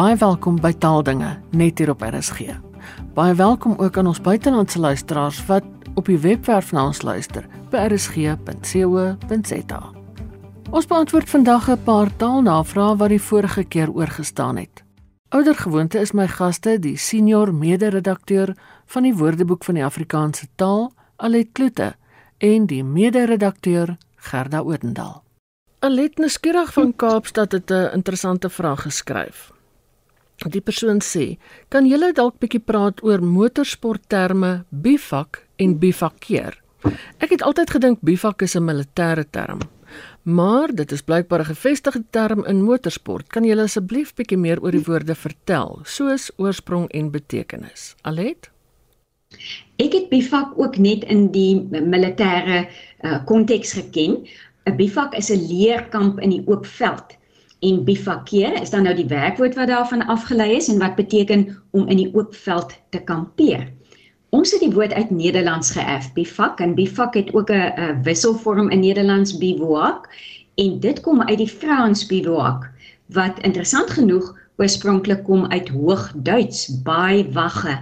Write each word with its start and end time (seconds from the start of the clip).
Baie 0.00 0.16
welkom 0.16 0.54
by 0.56 0.70
Taaldinge 0.80 1.34
net 1.52 1.80
hier 1.82 1.90
op 1.92 2.00
RSG. 2.00 2.54
Baie 3.12 3.34
welkom 3.36 3.74
ook 3.76 3.98
aan 4.00 4.06
ons 4.08 4.20
buitelandse 4.24 4.80
luisteraars 4.80 5.42
wat 5.44 5.66
op 6.00 6.08
die 6.08 6.16
webwerf 6.16 6.70
na 6.72 6.86
ons 6.88 7.02
luister 7.04 7.44
by 7.68 7.82
rsg.co.za. 7.90 9.80
Ons 10.70 10.88
beantwoord 10.88 11.28
vandag 11.28 11.68
'n 11.68 11.84
paar 11.84 12.08
taalnavrae 12.16 12.96
wat 12.96 13.12
die 13.12 13.20
vorige 13.20 13.64
keer 13.64 13.92
oorgestaan 13.92 14.56
het. 14.56 14.84
Ouder 15.28 15.54
gewoonte 15.54 15.98
is 16.00 16.12
my 16.12 16.28
gaste 16.28 16.78
die 16.78 16.96
senior 16.96 17.54
mede-redakteur 17.54 18.56
van 18.86 19.02
die 19.02 19.14
Woordeboek 19.14 19.64
van 19.64 19.74
die 19.74 19.84
Afrikaanse 19.84 20.46
taal, 20.54 20.92
Alet 21.16 21.52
Kloete, 21.52 21.94
en 22.38 22.66
die 22.66 22.84
mede-redakteur 22.84 23.96
Gerda 24.16 24.60
Odendaal. 24.60 25.22
Alet 25.78 26.18
Neskierig 26.18 26.72
van 26.72 26.96
Kaapstad 26.96 27.52
het 27.52 27.70
'n 27.70 27.92
interessante 27.92 28.50
vraag 28.50 28.82
geskryf. 28.82 29.59
Die 30.48 30.60
persoon 30.60 31.02
sê: 31.04 31.36
"Kan 31.68 31.84
julle 31.84 32.12
dalk 32.16 32.38
bietjie 32.40 32.62
praat 32.64 33.02
oor 33.04 33.20
motorsportterme 33.20 34.64
bivak 34.70 35.46
en 35.58 35.78
bivakkeer?" 35.78 36.56
Ek 37.20 37.30
het 37.30 37.42
altyd 37.42 37.70
gedink 37.70 37.98
bivak 38.00 38.42
is 38.42 38.56
'n 38.56 38.64
militêre 38.64 39.24
term, 39.30 39.60
maar 40.22 40.72
dit 40.72 40.92
is 40.92 41.02
blykbaar 41.02 41.40
'n 41.40 41.52
gevestigde 41.52 42.04
term 42.10 42.44
in 42.46 42.62
motorsport. 42.62 43.28
Kan 43.28 43.44
julle 43.44 43.62
asseblief 43.62 44.14
bietjie 44.14 44.38
meer 44.38 44.62
oor 44.62 44.70
die 44.70 44.84
woorde 44.84 45.14
vertel, 45.14 45.80
soos 45.84 46.30
oorsprong 46.36 46.88
en 46.88 47.10
betekenis? 47.10 47.94
Alet? 48.02 48.50
Ek 49.76 49.92
het 49.92 50.08
bivak 50.08 50.58
ook 50.58 50.78
net 50.78 51.04
in 51.04 51.30
die 51.30 51.68
militêre 51.70 52.68
uh, 53.02 53.24
konteks 53.26 53.72
geken. 53.72 54.26
'n 54.66 54.76
Bivak 54.76 55.14
is 55.14 55.30
'n 55.30 55.46
leerkamp 55.48 56.20
in 56.20 56.30
die 56.30 56.42
oop 56.46 56.66
veld 56.66 57.19
en 57.60 57.84
bivakkeer 57.84 58.60
is 58.60 58.70
dan 58.70 58.82
nou 58.88 58.94
die 58.96 59.08
werkwoord 59.08 59.54
wat 59.54 59.68
daarvan 59.68 60.06
afgelei 60.06 60.56
is 60.56 60.68
en 60.68 60.78
wat 60.78 60.96
beteken 60.96 61.44
om 61.70 61.88
in 61.88 61.96
die 61.96 62.10
oop 62.14 62.34
veld 62.34 62.74
te 62.90 63.02
kampeer. 63.04 63.68
Ons 64.30 64.52
het 64.54 64.62
die 64.62 64.72
woord 64.72 64.92
uit 64.92 65.10
Nederlands 65.10 65.72
geërf, 65.74 66.12
bivak 66.14 66.60
en 66.60 66.74
bivak 66.74 67.14
het 67.14 67.34
ook 67.34 67.50
'n 67.50 68.02
wisselvorm 68.02 68.70
in 68.70 68.80
Nederlands 68.80 69.38
bivouac 69.38 70.08
en 70.54 70.80
dit 70.80 71.00
kom 71.00 71.22
uit 71.22 71.38
die 71.38 71.48
Frans 71.48 72.06
bivouac 72.06 72.70
wat 73.06 73.42
interessant 73.42 73.90
genoeg 73.90 74.36
oorspronklik 74.56 75.24
kom 75.24 75.46
uit 75.46 75.68
Hoogduits, 75.68 76.82
baiwagge. 76.82 77.78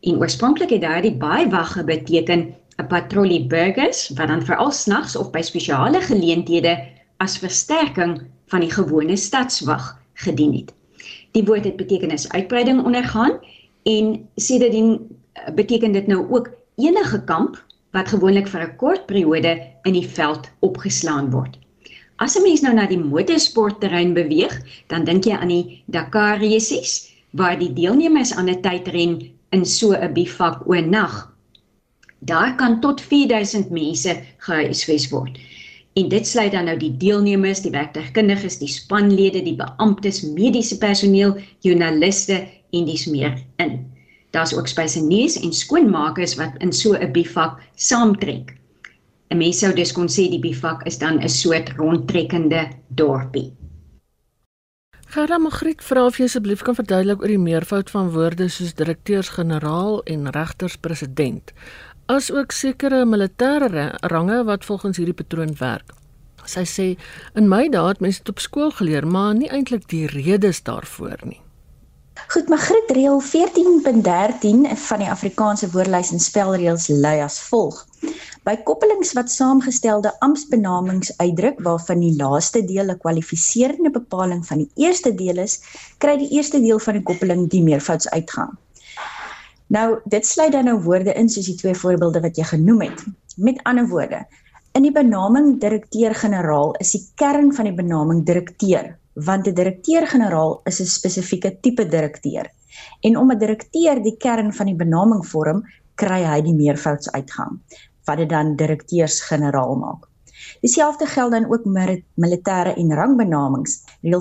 En 0.00 0.18
oorspronklik 0.18 0.70
het 0.70 0.80
daardie 0.80 1.14
baiwagge 1.14 1.84
beteken 1.84 2.54
'n 2.78 2.86
patrollie 2.86 3.46
burgers 3.46 4.08
wat 4.14 4.28
dan 4.28 4.44
veral 4.44 4.70
snags 4.70 5.16
of 5.16 5.30
by 5.30 5.42
spesiale 5.42 6.00
geleenthede 6.00 6.78
as 7.16 7.38
versterking 7.38 8.20
van 8.52 8.64
die 8.64 8.72
gewone 8.72 9.16
stadswag 9.16 9.96
gedien 10.24 10.52
het. 10.60 10.72
Die 11.32 11.44
woord 11.48 11.64
het 11.64 11.80
betekenis 11.80 12.28
uitbreiding 12.28 12.84
ondergaan 12.84 13.38
en 13.88 14.28
sedertdien 14.36 14.98
eh, 14.98 15.54
beteken 15.54 15.92
dit 15.92 16.06
nou 16.06 16.26
ook 16.30 16.50
enige 16.76 17.24
kamp 17.24 17.56
wat 17.96 18.08
gewoonlik 18.08 18.48
vir 18.48 18.62
'n 18.64 18.76
kort 18.76 19.06
periode 19.06 19.52
in 19.82 19.92
die 19.92 20.08
veld 20.08 20.48
opgeslaan 20.60 21.30
word. 21.30 21.58
As 22.16 22.36
'n 22.36 22.42
mens 22.42 22.60
nou 22.60 22.74
na 22.74 22.86
die 22.86 22.98
motorsportterrein 22.98 24.14
beweeg, 24.14 24.54
dan 24.86 25.04
dink 25.04 25.24
jy 25.24 25.32
aan 25.32 25.48
die 25.48 25.82
Dakar 25.86 26.38
resies 26.38 27.12
waar 27.32 27.58
die 27.58 27.72
deelnemers 27.72 28.32
aan 28.32 28.48
'n 28.48 28.60
tydren 28.62 29.30
in 29.50 29.64
so 29.64 29.92
'n 29.92 30.12
bivak 30.12 30.68
oornag. 30.68 31.32
Daar 32.18 32.54
kan 32.56 32.80
tot 32.80 33.00
4000 33.00 33.70
mense 33.70 34.22
gehuisves 34.38 35.08
word. 35.10 35.38
En 35.92 36.08
dit 36.08 36.26
sluit 36.26 36.52
dan 36.52 36.64
nou 36.64 36.76
die 36.78 36.96
deelnemers, 36.96 37.60
die 37.60 37.70
werktuigkundiges, 37.70 38.58
die 38.58 38.70
spanlede, 38.70 39.42
die 39.44 39.56
beamptes, 39.56 40.22
mediese 40.24 40.78
personeel, 40.80 41.36
joernaliste 41.60 42.38
en 42.72 42.86
dis 42.88 43.04
meer 43.06 43.36
in. 43.60 43.80
Daar's 44.32 44.54
ook 44.56 44.68
spesieniers 44.68 45.36
en 45.40 45.52
skoonmakers 45.52 46.38
wat 46.40 46.56
in 46.64 46.72
so 46.72 46.96
'n 46.96 47.12
bivak 47.12 47.60
saamtrek. 47.74 48.56
'n 49.30 49.36
Mens 49.36 49.58
sou 49.58 49.74
dus 49.74 49.92
kon 49.92 50.08
sê 50.08 50.28
die 50.30 50.40
bivak 50.40 50.86
is 50.86 50.98
dan 50.98 51.20
'n 51.20 51.28
soort 51.28 51.72
rondtrekkende 51.76 52.68
dorpie. 52.88 53.52
Gerda 55.12 55.38
Magriet 55.38 55.82
vra 55.84 56.06
of 56.06 56.16
jy 56.16 56.24
asseblief 56.24 56.62
kan 56.62 56.74
verduidelik 56.74 57.20
oor 57.20 57.28
die 57.28 57.38
meervoud 57.38 57.90
van 57.90 58.10
woorde 58.10 58.48
soos 58.48 58.74
direkteurs-generaal 58.74 60.02
en 60.02 60.30
regters-president 60.30 61.52
as 62.12 62.28
ook 62.30 62.52
sekere 62.52 63.04
militêre 63.08 63.84
range 64.12 64.42
wat 64.44 64.64
volgens 64.68 64.98
hierdie 65.00 65.16
patroon 65.16 65.54
werk. 65.60 65.94
Sy 66.44 66.64
sê 66.68 66.86
in 67.38 67.48
my 67.48 67.68
dae 67.72 67.86
het 67.88 68.02
mense 68.04 68.20
dit 68.20 68.32
op 68.32 68.42
skool 68.42 68.72
geleer, 68.80 69.06
maar 69.06 69.32
nie 69.38 69.48
eintlik 69.48 69.86
die 69.88 70.04
redes 70.10 70.60
daarvoor 70.66 71.22
nie. 71.24 71.40
Goed, 72.34 72.50
Magriet 72.52 72.90
reël 72.92 73.22
14.13 73.24 74.66
van 74.86 75.00
die 75.00 75.08
Afrikaanse 75.14 75.70
woordelys 75.72 76.12
en 76.12 76.20
spelreëls 76.20 76.90
lui 77.04 77.18
as 77.24 77.38
volg. 77.48 77.78
By 78.44 78.58
koppelings 78.66 79.14
wat 79.16 79.32
saamgestelde 79.32 80.12
amptbenamings 80.26 81.14
uitdruk 81.16 81.62
waarvan 81.64 82.02
die 82.04 82.12
laaste 82.18 82.64
deel 82.68 82.92
'n 82.92 82.98
kwalifiserende 83.04 83.94
bepaling 83.96 84.44
van 84.46 84.64
die 84.64 84.70
eerste 84.84 85.14
deel 85.14 85.38
is, 85.46 85.60
kry 85.98 86.18
die 86.18 86.30
eerste 86.36 86.60
deel 86.60 86.78
van 86.78 87.00
die 87.00 87.06
koppeling 87.12 87.48
die 87.48 87.62
meervoudsuitgang. 87.62 88.52
Nou, 89.72 90.00
dit 90.04 90.26
sluit 90.26 90.52
dan 90.52 90.66
nou 90.68 90.76
woorde 90.84 91.14
in 91.16 91.30
soos 91.32 91.46
die 91.48 91.56
twee 91.56 91.74
voorbeelde 91.74 92.20
wat 92.20 92.36
jy 92.36 92.44
genoem 92.44 92.82
het. 92.84 93.04
Met 93.40 93.60
ander 93.68 93.86
woorde, 93.88 94.18
in 94.76 94.84
die 94.84 94.92
benaming 94.92 95.54
direkteur-generaal 95.60 96.74
is 96.84 96.90
die 96.92 97.00
kern 97.20 97.48
van 97.56 97.70
die 97.70 97.76
benaming 97.78 98.20
direkteur, 98.28 98.90
want 99.14 99.48
'n 99.48 99.54
direkteur-generaal 99.56 100.60
is 100.68 100.80
'n 100.80 100.86
spesifieke 100.86 101.56
tipe 101.60 101.88
direkteur. 101.88 102.50
En 103.00 103.16
om 103.16 103.32
'n 103.32 103.38
direkteur 103.38 104.02
die 104.02 104.16
kern 104.16 104.52
van 104.52 104.66
die 104.66 104.76
benaming 104.76 105.26
vorm, 105.26 105.64
kry 105.94 106.22
hy 106.24 106.40
die 106.42 106.54
meervoudsuitgang 106.54 107.60
wat 108.04 108.16
dit 108.16 108.28
dan 108.28 108.56
direkteurs-generaal 108.56 109.74
maak. 109.74 110.08
Dieselfde 110.60 111.06
geld 111.06 111.32
dan 111.32 111.52
ook 111.52 111.64
met 111.64 112.02
militêre 112.14 112.74
en 112.76 112.94
rangbenamings. 112.94 113.84
Reël 114.02 114.20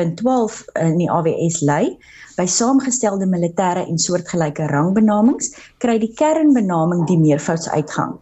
14.12 0.00 0.64
in 0.80 0.98
die 0.98 1.10
AWS 1.10 1.60
lei 1.60 1.96
By 2.34 2.48
saamgestelde 2.50 3.28
militêre 3.30 3.84
en 3.86 3.98
soortgelyke 4.02 4.64
rangbenamings 4.66 5.52
kry 5.82 6.00
die 6.02 6.10
kernbenaming 6.18 7.04
die 7.06 7.18
meervoudsuitgang. 7.20 8.16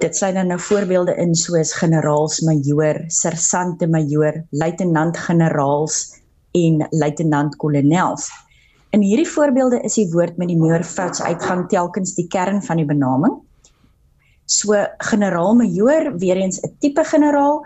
Dit 0.00 0.16
sluit 0.16 0.38
dan 0.38 0.48
nou 0.48 0.56
voorbeelde 0.64 1.12
in 1.20 1.34
soos 1.36 1.74
generaals-majoor, 1.76 3.02
sersante-majoor, 3.12 4.38
luitenant-generaals 4.56 5.98
en 6.56 6.86
luitenant-kolonels. 6.96 8.30
In 8.96 9.04
hierdie 9.04 9.28
voorbeelde 9.28 9.82
is 9.84 9.98
die 10.00 10.08
woord 10.14 10.40
met 10.40 10.48
die 10.48 10.56
meervoudsuitgang 10.58 11.66
telkens 11.68 12.16
die 12.16 12.24
kern 12.32 12.62
van 12.64 12.80
die 12.80 12.88
benaming. 12.88 13.36
So 14.48 14.80
generaal-majoor 15.12 16.14
weer 16.24 16.40
eens 16.40 16.64
'n 16.64 16.72
tipe 16.80 17.04
generaal, 17.04 17.60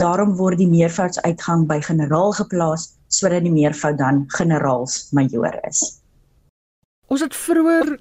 daarom 0.00 0.34
word 0.38 0.58
die 0.58 0.70
meervoudsuitgang 0.70 1.66
by 1.70 1.80
generaal 1.80 2.32
geplaas 2.32 2.92
sodat 3.08 3.44
die 3.46 3.52
meervoud 3.54 3.98
dan 3.98 4.24
generaals 4.38 5.08
majoor 5.14 5.54
is. 5.68 6.00
Ons 7.12 7.22
het 7.22 7.36
vroeër 7.36 7.96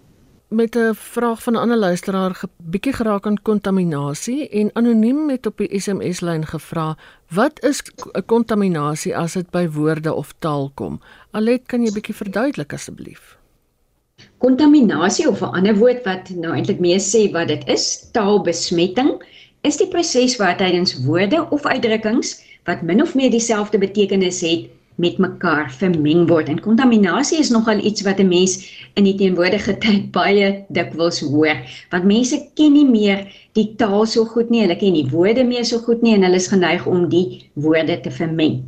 met 0.54 0.76
'n 0.76 0.94
vraag 0.94 1.44
van 1.44 1.54
'n 1.54 1.64
ander 1.64 1.78
luisteraar 1.78 2.32
'n 2.44 2.50
bietjie 2.58 2.94
geraak 2.94 3.26
aan 3.26 3.42
kontaminasie 3.42 4.50
en 4.50 4.70
anoniem 4.74 5.30
het 5.30 5.46
op 5.46 5.58
die 5.58 5.80
SMS 5.80 6.20
lyn 6.22 6.46
gevra 6.46 6.98
wat 7.30 7.64
is 7.64 7.82
'n 7.82 8.26
kontaminasie 8.26 9.18
as 9.18 9.34
dit 9.34 9.50
by 9.52 9.70
woorde 9.70 10.14
of 10.14 10.34
taal 10.40 10.72
kom. 10.74 11.02
Alet, 11.32 11.62
kan 11.66 11.84
jy 11.84 11.92
bietjie 11.92 12.16
verduidelik 12.16 12.74
asseblief? 12.74 13.38
Kontaminasie 14.38 15.30
of 15.30 15.42
'n 15.42 15.56
ander 15.58 15.76
woord 15.76 16.04
wat 16.04 16.30
nou 16.30 16.54
eintlik 16.54 16.80
meer 16.80 17.00
sê 17.00 17.32
wat 17.32 17.48
dit 17.48 17.68
is, 17.68 18.10
taalbesmetting, 18.12 19.24
is 19.64 19.80
die 19.80 19.88
proses 19.88 20.36
waar 20.40 20.58
tydens 20.60 20.96
woorde 21.06 21.46
of 21.50 21.66
uitdrukkings 21.66 22.36
wat 22.68 22.82
min 22.82 23.02
of 23.02 23.16
meer 23.16 23.32
dieselfde 23.32 23.78
betekenis 23.78 24.42
het, 24.44 24.70
met 24.96 25.18
mekaar 25.18 25.72
vermeng 25.74 26.28
word 26.30 26.50
en 26.52 26.60
kontaminasie 26.62 27.40
is 27.42 27.50
nogal 27.50 27.80
iets 27.82 28.04
wat 28.06 28.20
'n 28.20 28.28
mens 28.30 28.54
in 28.94 29.08
die 29.10 29.16
teenwoordige 29.18 29.78
tyd 29.82 30.12
baie 30.18 30.66
dikwels 30.70 31.20
hoor 31.20 31.58
want 31.90 32.06
mense 32.06 32.38
ken 32.54 32.74
nie 32.74 32.86
meer 32.86 33.26
die 33.58 33.74
taal 33.78 34.06
so 34.06 34.26
goed 34.26 34.50
nie 34.50 34.62
hulle 34.62 34.78
ken 34.78 34.94
nie 34.94 35.08
woorde 35.10 35.44
meer 35.44 35.66
so 35.66 35.80
goed 35.80 36.02
nie 36.02 36.14
en 36.14 36.24
hulle 36.24 36.42
is 36.42 36.52
geneig 36.54 36.86
om 36.86 37.10
die 37.10 37.50
woorde 37.54 38.00
te 38.02 38.12
vermeng. 38.12 38.62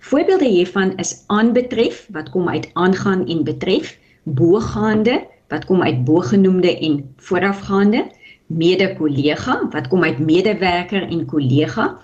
Voorbeelde 0.00 0.48
hiervan 0.48 0.96
is 0.98 1.24
aanbetref 1.26 2.06
wat 2.14 2.30
kom 2.30 2.48
uit 2.48 2.70
aangaan 2.74 3.26
en 3.26 3.44
betref, 3.44 3.98
bogaande 4.24 5.26
wat 5.48 5.64
kom 5.64 5.82
uit 5.82 6.04
bogenoemde 6.04 6.78
en 6.78 7.14
voorafgaande, 7.16 8.06
mede-kollega 8.48 9.60
wat 9.70 9.88
kom 9.88 10.04
uit 10.04 10.18
medewerker 10.18 11.04
en 11.04 11.26
kollega, 11.28 11.98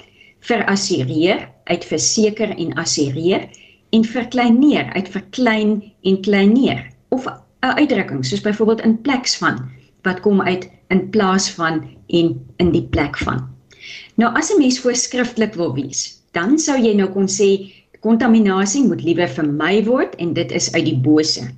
verassureer 0.45 1.49
uit 1.65 1.85
verseker 1.89 2.53
en 2.57 2.75
assureer 2.81 3.49
en 3.91 4.05
verkleineer 4.05 4.93
uit 4.93 5.09
verklein 5.09 5.79
en 6.03 6.21
kleineer 6.21 6.85
of 7.09 7.27
'n 7.27 7.77
uitdrukking 7.81 8.25
soos 8.27 8.41
byvoorbeeld 8.41 8.85
in 8.85 9.01
pleks 9.01 9.37
van 9.37 9.71
wat 10.03 10.21
kom 10.21 10.43
uit 10.43 10.71
in 10.89 11.09
plaas 11.11 11.51
van 11.51 11.85
en 12.07 12.47
in 12.57 12.71
die 12.71 12.85
plek 12.85 13.17
van. 13.19 13.49
Nou 14.15 14.35
as 14.37 14.53
'n 14.53 14.59
mens 14.59 14.81
voorskrifklik 14.81 15.55
wil 15.55 15.75
wees, 15.75 16.23
dan 16.33 16.59
sou 16.59 16.79
jy 16.79 16.95
nou 16.95 17.09
kon 17.09 17.29
sê 17.29 17.73
kontaminasie 18.01 18.85
moet 18.85 19.03
liewer 19.03 19.29
vermy 19.29 19.85
word 19.85 20.15
en 20.15 20.33
dit 20.33 20.53
is 20.53 20.73
uit 20.73 20.85
die 20.85 20.99
bose. 20.99 21.49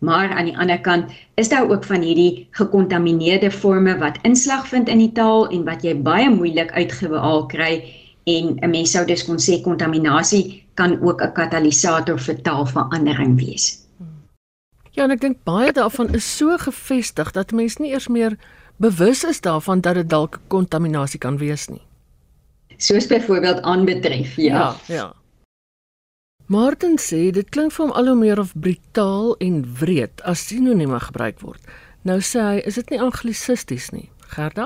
Maar 0.00 0.30
aan 0.32 0.48
die 0.48 0.56
ander 0.56 0.80
kant 0.80 1.12
is 1.34 1.48
daar 1.48 1.68
ook 1.68 1.84
van 1.84 2.00
hierdie 2.00 2.48
gekontamineerde 2.56 3.50
forme 3.50 3.98
wat 3.98 4.18
inslag 4.22 4.68
vind 4.68 4.88
in 4.88 4.98
die 4.98 5.12
taal 5.12 5.48
en 5.52 5.64
wat 5.64 5.84
jy 5.84 5.92
baie 6.02 6.30
moeilik 6.32 6.72
uitgehaal 6.72 7.46
kry 7.52 7.72
en 8.24 8.56
'n 8.60 8.70
mens 8.70 8.90
sou 8.90 9.04
dus 9.06 9.24
kon 9.24 9.36
sê 9.36 9.60
kontaminasie 9.60 10.64
kan 10.74 11.00
ook 11.02 11.22
'n 11.22 11.32
katalisator 11.32 12.18
vir 12.18 12.42
taalverandering 12.42 13.36
wees. 13.36 13.78
Ja, 14.90 15.04
en 15.04 15.10
ek 15.10 15.20
dink 15.20 15.44
baie 15.44 15.72
daarvan 15.72 16.14
is 16.14 16.36
so 16.36 16.56
gefestig 16.56 17.32
dat 17.32 17.52
mense 17.52 17.82
nie 17.82 17.92
eers 17.92 18.08
meer 18.08 18.38
bewus 18.76 19.24
is 19.24 19.40
daarvan 19.40 19.80
dat 19.80 19.94
dit 19.94 20.08
dalk 20.10 20.40
kontaminasie 20.48 21.18
kan 21.18 21.38
wees 21.38 21.68
nie. 21.68 21.82
Soos 22.76 23.06
byvoorbeeld 23.06 23.62
aanbetref, 23.62 24.36
ja. 24.36 24.56
Ja, 24.56 24.76
ja. 24.86 25.12
Martin 26.50 26.96
sê 26.98 27.28
dit 27.30 27.46
klink 27.54 27.70
vir 27.70 27.84
hom 27.84 27.92
al 27.94 28.08
hoe 28.10 28.16
meer 28.18 28.40
of 28.42 28.48
brutaal 28.58 29.36
en 29.46 29.60
wreed 29.78 30.22
as 30.26 30.40
sinonieme 30.48 30.98
gebruik 31.04 31.38
word. 31.46 31.62
Nou 32.02 32.16
sê 32.26 32.42
hy, 32.42 32.56
is 32.66 32.74
dit 32.80 32.90
nie 32.90 32.98
anglisisties 32.98 33.86
nie, 33.94 34.08
Gerda? 34.32 34.64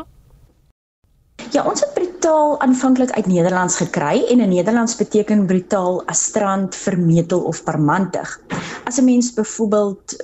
Ja, 1.52 1.66
ons 1.68 1.84
het 1.84 1.92
brutaal 1.92 2.56
aanvanklik 2.64 3.12
uit 3.18 3.28
Nederlands 3.28 3.76
gekry 3.82 4.24
en 4.32 4.40
in 4.40 4.54
Nederlands 4.54 4.96
beteken 4.96 5.44
brutaal 5.50 6.00
astrant, 6.08 6.72
vermetel 6.86 7.44
of 7.52 7.60
parmantig. 7.68 8.32
As 8.88 8.96
'n 8.96 9.04
mens 9.04 9.34
byvoorbeeld 9.36 10.16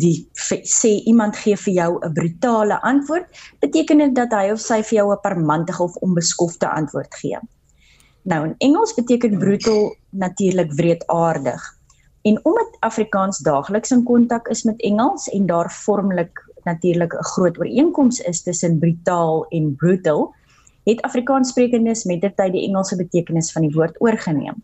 die 0.00 0.16
sê 0.64 0.96
iemand 1.04 1.36
gee 1.36 1.56
vir 1.56 1.74
jou 1.74 1.90
'n 2.00 2.12
brutale 2.12 2.80
antwoord, 2.80 3.28
beteken 3.60 3.98
dit 3.98 4.14
dat 4.14 4.32
hy 4.32 4.48
of 4.50 4.60
sy 4.60 4.80
vir 4.80 5.04
jou 5.04 5.12
'n 5.12 5.20
parmantige 5.20 5.82
of 5.82 5.96
onbeskofte 5.96 6.68
antwoord 6.68 7.14
gee. 7.20 7.36
Nou 8.22 8.44
in 8.46 8.54
Engels 8.58 8.94
beteken 8.94 9.38
brutal 9.38 9.96
natuurlik 10.10 10.72
wreedaardig. 10.72 11.62
En 12.22 12.38
omdat 12.44 12.76
Afrikaans 12.78 13.38
daagliks 13.38 13.90
in 13.90 14.02
kontak 14.02 14.48
is 14.48 14.62
met 14.62 14.80
Engels 14.80 15.28
en 15.28 15.46
daar 15.46 15.72
vormlik 15.72 16.44
natuurlik 16.64 17.12
'n 17.14 17.24
groot 17.24 17.58
ooreenkoms 17.58 18.20
is 18.20 18.42
tussen 18.42 18.78
brutaal 18.78 19.46
en 19.48 19.74
brutal, 19.76 20.34
het 20.84 21.02
Afrikaanssprekendes 21.02 22.04
met 22.04 22.20
die 22.20 22.34
tyd 22.34 22.52
die 22.52 22.66
Engelse 22.68 22.96
betekenis 22.96 23.52
van 23.52 23.62
die 23.62 23.74
woord 23.74 24.00
oorgeneem. 24.00 24.62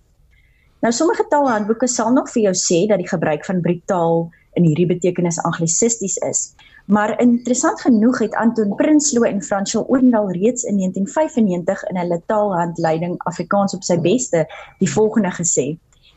Nou 0.81 0.93
sommige 0.95 1.27
taalhandboeke 1.29 1.87
sal 1.87 2.13
nog 2.13 2.31
vir 2.31 2.43
jou 2.43 2.55
sê 2.55 2.87
dat 2.87 2.99
die 2.99 3.09
gebruik 3.09 3.45
van 3.45 3.61
brutaal 3.61 4.31
in 4.57 4.65
hierdie 4.65 4.87
betekenis 4.87 5.41
anglisisties 5.43 6.17
is. 6.17 6.55
Maar 6.89 7.21
interessant 7.21 7.81
genoeg 7.81 8.19
het 8.19 8.35
Anton 8.35 8.75
Prinsloo 8.77 9.27
en 9.29 9.43
François 9.43 9.85
Oendal 9.89 10.31
reeds 10.31 10.63
in 10.63 10.77
1995 10.77 11.85
in 11.91 12.01
hulle 12.01 12.23
taalhandleiding 12.27 13.19
Afrikaans 13.19 13.75
op 13.75 13.85
sy 13.85 13.99
beste 14.01 14.47
die 14.79 14.89
volgende 14.91 15.35
gesê: 15.37 15.67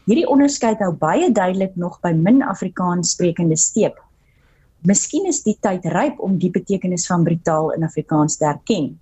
Hierdie 0.05 0.29
onderskeid 0.29 0.79
hou 0.79 0.93
baie 0.95 1.27
duidelik 1.31 1.75
nog 1.75 1.99
by 1.99 2.13
min 2.15 2.39
Afrikaans 2.41 3.11
sprekende 3.17 3.57
steek. 3.59 3.99
Miskien 4.87 5.27
is 5.29 5.43
die 5.43 5.57
tyd 5.59 5.85
ryp 5.91 6.23
om 6.23 6.39
die 6.39 6.49
betekenis 6.49 7.05
van 7.11 7.27
brutaal 7.27 7.73
in 7.75 7.83
Afrikaans 7.83 8.39
te 8.39 8.47
erken. 8.49 8.95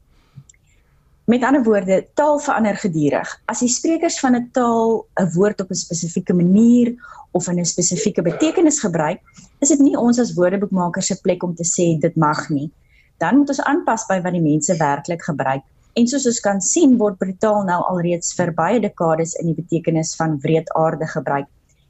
Met 1.30 1.44
ander 1.44 1.62
woorde, 1.64 2.08
taal 2.18 2.40
verander 2.42 2.78
gedurig. 2.82 3.30
As 3.46 3.60
die 3.62 3.70
sprekers 3.70 4.16
van 4.20 4.36
'n 4.36 4.50
taal 4.52 5.06
'n 5.22 5.30
woord 5.36 5.62
op 5.62 5.70
'n 5.70 5.78
spesifieke 5.78 6.34
manier 6.34 6.96
of 7.32 7.48
in 7.48 7.60
'n 7.60 7.66
spesifieke 7.66 8.22
betekenis 8.22 8.80
gebruik, 8.80 9.20
is 9.60 9.70
dit 9.70 9.80
nie 9.80 9.98
ons 9.98 10.20
as 10.20 10.34
woordeboekmakers 10.34 11.06
se 11.06 11.22
plek 11.22 11.44
om 11.44 11.56
te 11.56 11.64
sê 11.64 12.00
dit 12.00 12.16
mag 12.16 12.50
nie. 12.50 12.72
Dan 13.18 13.38
moet 13.38 13.50
ons 13.50 13.62
aanpas 13.62 14.06
by 14.08 14.22
wat 14.22 14.32
die 14.32 14.42
mense 14.42 14.78
werklik 14.78 15.22
gebruik. 15.22 15.62
En 15.94 16.08
soos 16.08 16.26
ons 16.26 16.40
kan 16.40 16.62
sien, 16.62 16.98
word 16.98 17.18
brutaal 17.18 17.64
nou 17.64 17.84
alreeds 17.84 18.34
vir 18.34 18.54
baie 18.54 18.80
dekades 18.80 19.34
in 19.34 19.46
die 19.46 19.62
betekenis 19.62 20.16
van 20.16 20.40
wreedaardig 20.40 21.12
gebruik. 21.12 21.48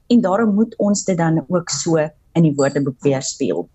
En 0.08 0.22
daarom 0.22 0.54
moet 0.54 0.76
ons 0.78 1.06
dit 1.06 1.18
dan 1.18 1.46
ook 1.48 1.70
so 1.70 1.98
in 2.34 2.44
die 2.44 2.56
woordeboek 2.56 3.00
weerspieël. 3.02 3.70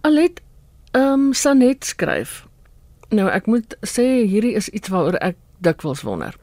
Alet 0.00 0.40
ehm 0.92 1.12
um, 1.12 1.32
Sanet 1.32 1.84
skryf. 1.84 2.47
Nou 3.08 3.28
ek 3.32 3.46
moet 3.48 3.74
sê 3.88 4.26
hierdie 4.28 4.52
is 4.58 4.68
iets 4.68 4.90
waaroor 4.92 5.16
ek 5.24 5.38
dikwels 5.64 6.04
wonder. 6.04 6.34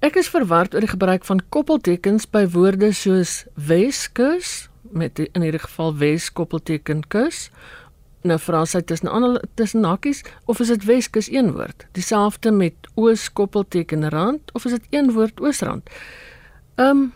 Ek 0.00 0.16
is 0.16 0.30
verward 0.32 0.72
oor 0.72 0.80
die 0.80 0.88
gebruik 0.88 1.26
van 1.28 1.42
koppeltekens 1.52 2.24
by 2.32 2.46
woorde 2.54 2.88
soos 2.96 3.44
Weskus 3.54 4.70
met 4.96 5.18
die, 5.20 5.28
in 5.36 5.44
hierdie 5.44 5.60
geval 5.60 5.92
Wes 6.00 6.30
koppelteken 6.32 7.04
kus. 7.12 7.50
Nou 8.24 8.38
vra 8.40 8.64
sy 8.64 8.80
tussen 8.80 9.12
ander 9.12 9.42
tussen 9.60 9.84
hakies 9.84 10.24
of 10.48 10.60
is 10.64 10.72
dit 10.72 10.88
Weskus 10.88 11.28
een 11.28 11.52
woord? 11.52 11.84
Dieselfde 11.96 12.52
met 12.52 12.88
Oos 12.96 13.28
koppelteken 13.32 14.08
rand 14.08 14.52
of 14.56 14.64
is 14.64 14.78
dit 14.78 14.88
een 14.96 15.12
woord 15.16 15.40
Oosrand? 15.40 15.88
Ehm 16.76 16.88
um, 16.88 17.08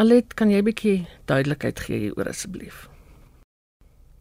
Alet, 0.00 0.34
kan 0.34 0.50
jy 0.50 0.58
'n 0.58 0.64
bietjie 0.64 1.06
duidelikheid 1.30 1.78
gee 1.78 1.98
hieroor 1.98 2.28
asseblief? 2.28 2.88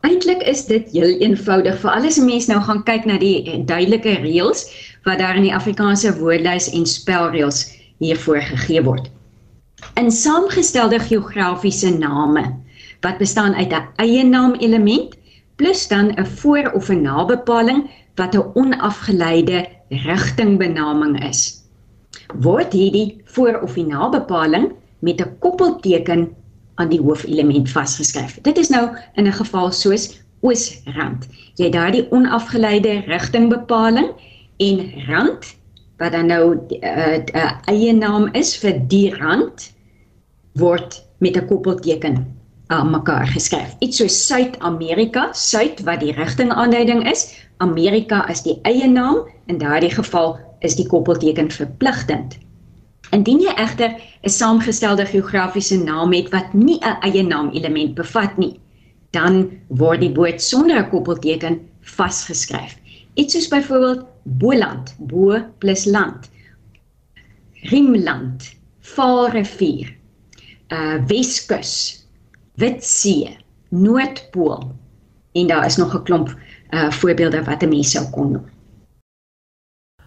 Eintlik 0.01 0.41
is 0.49 0.65
dit 0.65 0.87
heel 0.95 1.19
eenvoudig 1.21 1.77
vir 1.83 1.91
alles 1.91 2.17
mense 2.17 2.49
nou 2.49 2.61
gaan 2.65 2.81
kyk 2.87 3.05
na 3.05 3.19
die 3.21 3.43
duidelike 3.69 4.15
reëls 4.23 4.63
wat 5.05 5.19
daar 5.21 5.37
in 5.37 5.45
die 5.45 5.53
Afrikaanse 5.53 6.13
woordelys 6.17 6.71
en 6.73 6.87
spelreëls 6.89 7.67
hiervoor 8.01 8.41
gegee 8.41 8.81
word. 8.81 9.11
In 10.01 10.09
saamgestelde 10.11 10.99
geografiese 11.05 11.93
name 11.93 12.47
wat 13.05 13.21
bestaan 13.21 13.53
uit 13.55 13.73
'n 13.73 13.87
eie 14.01 14.23
naam 14.23 14.53
element 14.57 15.17
plus 15.55 15.87
dan 15.87 16.13
'n 16.17 16.25
voor- 16.25 16.71
of 16.73 16.89
'n 16.89 17.01
nabepaling 17.01 17.89
wat 18.15 18.35
'n 18.35 18.51
onafgeleide 18.53 19.67
rigtingbenaming 19.89 21.23
is. 21.29 21.61
Word 22.41 22.73
hierdie 22.73 23.21
voor- 23.25 23.61
of 23.61 23.73
die 23.73 23.85
nabepaling 23.85 24.71
met 24.99 25.21
'n 25.21 25.37
koppelteken 25.39 26.35
aan 26.81 26.89
die 26.89 27.01
hoofelement 27.01 27.69
vasgeskryf. 27.69 28.39
Dit 28.41 28.57
is 28.57 28.69
nou 28.73 28.89
in 29.15 29.27
'n 29.27 29.37
geval 29.37 29.71
soos 29.71 30.09
oosrand. 30.41 31.27
Jy 31.55 31.69
het 31.69 31.73
daardie 31.73 32.07
onafgeleide 32.11 33.03
rigtingbepaling 33.05 34.09
en 34.57 34.93
rand 35.07 35.55
wat 35.97 36.11
dan 36.11 36.25
nou 36.25 36.55
'n 36.55 36.81
uh, 36.81 37.17
uh, 37.33 37.51
eie 37.69 37.93
naam 37.93 38.29
is 38.33 38.57
vir 38.57 38.81
die 38.87 39.13
rand 39.15 39.71
word 40.53 41.03
met 41.17 41.37
'n 41.37 41.47
koppelteken 41.47 42.25
aan 42.67 42.89
mekaar 42.89 43.27
geskryf. 43.27 43.75
Iets 43.79 43.97
so 43.97 44.07
Suid-Amerika, 44.07 45.29
Suid 45.33 45.83
wat 45.83 45.99
die 45.99 46.13
rigtingaanduiding 46.13 47.09
is, 47.11 47.35
Amerika 47.57 48.27
is 48.29 48.41
die 48.41 48.59
eie 48.61 48.87
naam, 48.87 49.27
in 49.45 49.57
daardie 49.57 49.91
geval 49.91 50.39
is 50.59 50.75
die 50.75 50.87
koppelteken 50.87 51.51
verpligtend. 51.51 52.37
Indien 53.11 53.41
jy 53.43 53.51
egter 53.59 53.95
'n 54.23 54.29
saamgestelde 54.29 55.05
geografiese 55.05 55.77
naam 55.83 56.13
het 56.13 56.29
wat 56.31 56.53
nie 56.53 56.79
'n 56.79 56.99
eie 57.01 57.23
naam 57.23 57.49
element 57.49 57.95
bevat 57.95 58.37
nie, 58.37 58.59
dan 59.11 59.51
word 59.67 59.99
die 59.99 60.13
woord 60.13 60.41
sonder 60.41 60.77
'n 60.77 60.89
koppelteken 60.89 61.59
vasgeskryf. 61.81 62.77
Iets 63.13 63.33
soos 63.33 63.47
byvoorbeeld 63.47 64.05
Boland, 64.23 64.95
bo 64.99 65.39
plus 65.57 65.85
land. 65.85 66.29
Rimland, 67.53 68.55
Vaalrivier, 68.79 69.95
uh 70.69 71.05
Weskus, 71.07 72.05
Witsee, 72.55 73.37
Noordpool. 73.69 74.71
En 75.31 75.47
daar 75.47 75.65
is 75.65 75.77
nog 75.77 75.93
'n 75.93 76.03
klomp 76.03 76.35
uh 76.69 76.91
voorbeelde 76.91 77.43
wat 77.43 77.63
'n 77.63 77.69
mens 77.69 77.91
sou 77.91 78.09
kon 78.09 78.31
noem. 78.31 78.45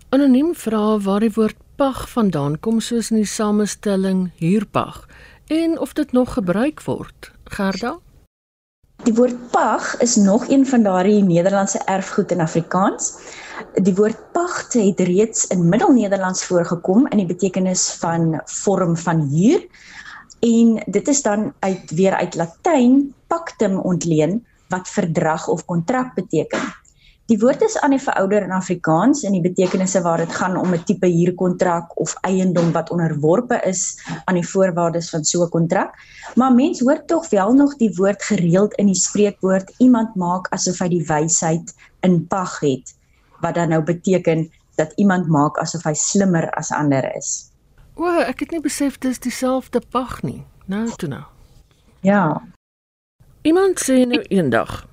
Anoniem 0.08 0.54
vra 0.54 0.98
waar 0.98 1.20
die 1.20 1.32
woord 1.34 1.63
pag 1.76 2.04
vandaan 2.10 2.54
kom 2.62 2.78
soos 2.80 3.10
in 3.10 3.18
die 3.22 3.28
samestelling 3.28 4.28
huurpag 4.38 5.04
en 5.50 5.78
of 5.78 5.92
dit 5.92 6.12
nog 6.12 6.36
gebruik 6.38 6.82
word. 6.86 7.32
Gerda? 7.50 7.96
Die 9.04 9.14
woord 9.14 9.50
pag 9.50 9.96
is 10.00 10.14
nog 10.16 10.46
een 10.48 10.66
van 10.66 10.82
daardie 10.82 11.22
Nederlandse 11.22 11.80
erfgoed 11.84 12.30
in 12.30 12.40
Afrikaans. 12.40 13.10
Die 13.82 13.94
woord 13.94 14.32
pagt 14.32 14.72
het 14.78 15.00
reeds 15.00 15.46
in 15.46 15.68
Middelnederlands 15.68 16.44
voorgekom 16.44 17.08
in 17.10 17.24
die 17.24 17.26
betekenis 17.26 17.90
van 17.98 18.40
vorm 18.44 18.96
van 18.96 19.26
huur 19.34 19.66
en 20.40 20.82
dit 20.86 21.08
is 21.08 21.22
dan 21.22 21.52
uit 21.58 21.90
weer 21.90 22.14
uit 22.14 22.34
Latyn 22.34 23.14
pactum 23.26 23.78
ontleen 23.78 24.46
wat 24.68 24.88
verdrag 24.88 25.48
of 25.48 25.64
kontrak 25.64 26.14
beteken. 26.14 26.83
Die 27.32 27.38
woord 27.40 27.62
is 27.64 27.78
aan 27.80 27.94
die 27.94 28.02
verouder 28.04 28.44
in 28.44 28.52
Afrikaans 28.52 29.22
in 29.24 29.32
die 29.32 29.40
betekenisse 29.40 30.02
waar 30.04 30.20
dit 30.20 30.32
gaan 30.36 30.58
om 30.60 30.74
'n 30.74 30.84
tipe 30.84 31.08
huurkontrak 31.08 31.96
of 32.00 32.12
eiendom 32.20 32.72
wat 32.72 32.90
onderworpe 32.90 33.60
is 33.64 33.96
aan 34.24 34.34
die 34.34 34.48
voorwaardes 34.48 35.08
van 35.10 35.24
so 35.24 35.44
'n 35.44 35.48
kontrak. 35.48 35.96
Maar 36.34 36.52
mens 36.52 36.80
hoor 36.80 37.04
tog 37.04 37.28
wel 37.30 37.52
nog 37.52 37.76
die 37.76 37.94
woord 37.96 38.22
gereeld 38.22 38.74
in 38.74 38.86
die 38.86 38.94
spreekwoord 38.94 39.72
iemand 39.78 40.14
maak 40.14 40.48
asof 40.52 40.78
hy 40.78 40.88
die 40.88 41.06
wysheid 41.06 41.74
in 42.00 42.26
pag 42.26 42.60
het 42.60 42.94
wat 43.40 43.54
dan 43.54 43.68
nou 43.68 43.82
beteken 43.82 44.50
dat 44.76 44.92
iemand 44.96 45.26
maak 45.28 45.58
asof 45.58 45.82
hy 45.84 45.94
slimmer 45.94 46.50
as 46.50 46.70
ander 46.72 47.16
is. 47.16 47.50
O, 47.94 48.04
ek 48.20 48.40
het 48.40 48.50
nie 48.50 48.60
besef 48.60 48.98
dis 48.98 49.18
dieselfde 49.18 49.80
pag 49.90 50.22
nie. 50.22 50.44
Nou 50.66 50.90
toe 50.96 51.08
nou. 51.08 51.24
Ja. 52.00 52.42
Iemand 53.42 53.80
sê 53.80 54.04
nou 54.06 54.22
eendag 54.28 54.84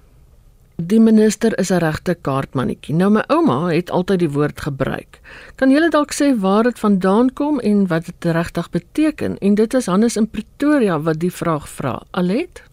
Die 0.75 0.99
minister 0.99 1.59
is 1.59 1.69
'n 1.69 1.77
regte 1.77 2.15
kaartmannetjie. 2.21 2.95
Nou 2.95 3.11
my 3.11 3.23
ouma 3.27 3.67
het 3.67 3.89
altyd 3.89 4.19
die 4.19 4.29
woord 4.29 4.61
gebruik. 4.61 5.19
Kan 5.55 5.71
julle 5.71 5.89
dalk 5.89 6.13
sê 6.13 6.39
waar 6.39 6.63
dit 6.63 6.79
vandaan 6.79 7.33
kom 7.33 7.59
en 7.59 7.87
wat 7.87 8.05
dit 8.05 8.25
regtig 8.25 8.69
beteken? 8.69 9.37
En 9.37 9.55
dit 9.55 9.73
is 9.73 9.85
Hannes 9.85 10.15
in 10.15 10.29
Pretoria 10.29 11.01
wat 11.01 11.19
die 11.19 11.31
vraag 11.31 11.69
vra. 11.69 12.01
Alet? 12.11 12.63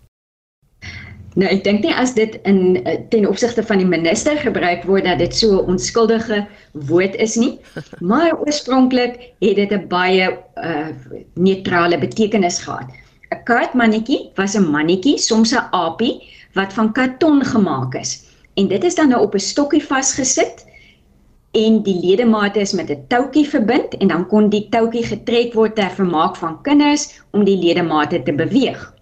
Nou 1.34 1.50
ek 1.50 1.64
dink 1.64 1.84
nie 1.84 1.94
as 1.94 2.14
dit 2.14 2.38
in 2.42 2.84
eh, 2.84 2.96
ten 3.10 3.26
opsigte 3.28 3.62
van 3.62 3.78
die 3.78 3.86
minister 3.86 4.36
gebruik 4.36 4.82
word 4.84 5.04
dat 5.04 5.18
dit 5.18 5.34
so 5.34 5.60
'n 5.60 5.74
onskuldige 5.74 6.46
woord 6.72 7.14
is 7.14 7.36
nie, 7.36 7.58
maar 8.10 8.38
oorspronklik 8.38 9.20
het 9.38 9.56
dit 9.56 9.70
'n 9.72 9.86
baie 9.88 10.38
uh, 10.56 10.88
neutrale 11.34 11.98
betekenis 11.98 12.58
gehad. 12.58 12.90
'n 13.30 13.42
Kaartmannetjie 13.44 14.30
was 14.34 14.56
'n 14.56 14.70
mannetjie, 14.70 15.18
soms 15.18 15.52
'n 15.52 15.68
aapie 15.70 16.22
wat 16.58 16.74
van 16.74 16.92
karton 16.92 17.44
gemaak 17.44 17.94
is. 17.94 18.24
En 18.58 18.68
dit 18.68 18.84
is 18.84 18.94
dan 18.98 19.08
nou 19.08 19.22
op 19.22 19.34
'n 19.34 19.48
stokkie 19.52 19.84
vasgesit 19.84 20.66
en 21.52 21.82
die 21.82 21.98
ledemate 22.04 22.60
is 22.60 22.72
met 22.72 22.90
'n 22.90 23.04
toutjie 23.08 23.48
verbind 23.48 23.96
en 23.96 24.08
dan 24.08 24.26
kon 24.26 24.48
die 24.48 24.66
toutjie 24.70 25.06
getrek 25.06 25.54
word 25.54 25.74
ter 25.74 25.90
vermaak 25.90 26.36
van 26.36 26.62
kinders 26.62 27.22
om 27.30 27.44
die 27.44 27.58
ledemate 27.58 28.22
te 28.22 28.32
beweeg. 28.32 28.94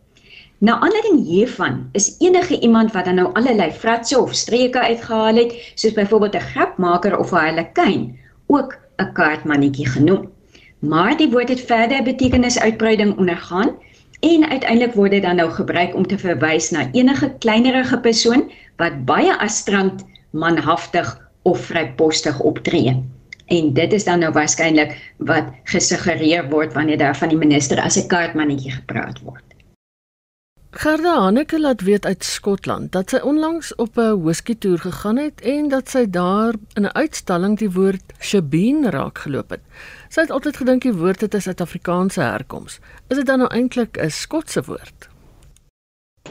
Na 0.59 0.81
aanleiding 0.81 1.25
hiervan 1.27 1.89
is 1.93 2.17
enige 2.19 2.61
iemand 2.61 2.93
wat 2.93 3.05
dan 3.05 3.15
nou 3.15 3.33
allerlei 3.33 3.71
fratse 3.73 4.21
of 4.21 4.35
streke 4.35 4.81
uitgehaal 4.81 5.35
het, 5.35 5.73
soos 5.75 5.93
byvoorbeeld 5.93 6.35
'n 6.35 6.49
grapmaker 6.53 7.19
of 7.19 7.33
'n 7.33 7.37
harlekin, 7.37 8.19
ook 8.47 8.79
'n 8.97 9.13
kaartmannetjie 9.13 9.89
genoem. 9.89 10.29
Maar 10.79 11.17
die 11.17 11.31
woord 11.31 11.49
het 11.49 11.61
verder 11.61 12.03
betekenisuitbreiding 12.03 13.19
ondergaan 13.19 13.77
en 14.21 14.49
uiteindelik 14.49 14.95
word 14.95 15.11
dit 15.11 15.23
dan 15.23 15.37
nou 15.37 15.51
gebruik 15.51 15.95
om 15.95 16.07
te 16.07 16.19
verwys 16.19 16.71
na 16.71 16.89
enige 16.93 17.31
kleinerige 17.39 17.99
persoon 18.01 18.51
wat 18.77 19.05
baie 19.05 19.35
astrant, 19.45 20.05
manhaftig 20.31 21.11
of 21.43 21.61
vrypostig 21.71 22.41
optree. 22.41 22.97
En 23.47 23.73
dit 23.73 23.93
is 23.93 24.05
dan 24.05 24.19
nou 24.25 24.33
waarskynlik 24.33 24.97
wat 25.17 25.53
gesuggereer 25.71 26.49
word 26.51 26.75
wanneer 26.75 26.99
daar 26.99 27.17
van 27.17 27.31
die 27.31 27.39
minister 27.39 27.81
as 27.81 27.97
'n 27.97 28.09
kaartmannetjie 28.09 28.73
gepraat 28.73 29.21
word. 29.23 29.46
Gerda 30.77 31.15
Hanneke 31.21 31.61
laat 31.61 31.81
weet 31.81 32.05
uit 32.05 32.25
Skotland 32.25 32.91
dat 32.93 33.13
sy 33.15 33.19
onlangs 33.25 33.71
op 33.81 33.97
'n 33.97 34.21
whisky 34.25 34.55
toer 34.61 34.79
gegaan 34.79 35.17
het 35.17 35.41
en 35.41 35.69
dat 35.73 35.89
sy 35.89 36.05
daar 36.11 36.55
in 36.75 36.85
'n 36.85 36.97
uitstalling 37.03 37.57
die 37.59 37.71
woord 37.73 38.13
shebeen 38.21 38.91
raak 38.91 39.19
geloop 39.19 39.51
het. 39.51 39.63
Sy 40.09 40.21
het 40.21 40.31
altyd 40.31 40.57
gedink 40.57 40.83
die 40.83 40.93
woord 40.93 41.21
het 41.21 41.35
'n 41.35 41.41
Suid-Afrikaanse 41.41 42.21
herkoms. 42.21 42.79
Is 43.09 43.17
dit 43.17 43.27
dan 43.27 43.39
nou 43.39 43.51
eintlik 43.51 43.97
'n 43.97 44.11
Skotse 44.11 44.63
woord? 44.67 45.09